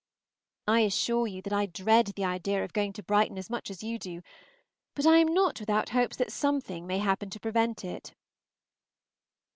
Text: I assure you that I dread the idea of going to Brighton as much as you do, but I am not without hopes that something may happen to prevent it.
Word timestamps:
I 0.67 0.79
assure 0.79 1.27
you 1.27 1.43
that 1.43 1.53
I 1.53 1.67
dread 1.67 2.07
the 2.15 2.25
idea 2.25 2.63
of 2.63 2.73
going 2.73 2.91
to 2.93 3.03
Brighton 3.03 3.37
as 3.37 3.51
much 3.51 3.69
as 3.69 3.83
you 3.83 3.99
do, 3.99 4.23
but 4.95 5.05
I 5.05 5.17
am 5.19 5.31
not 5.31 5.59
without 5.59 5.89
hopes 5.89 6.17
that 6.17 6.31
something 6.31 6.87
may 6.87 6.97
happen 6.97 7.29
to 7.29 7.39
prevent 7.39 7.85
it. 7.85 8.15